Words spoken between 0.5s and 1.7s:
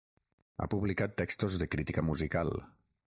Ha publicat textos de